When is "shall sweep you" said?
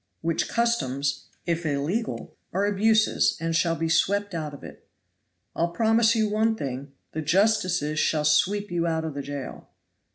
7.99-8.87